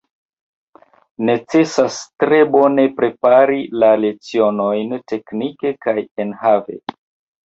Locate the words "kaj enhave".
5.87-6.79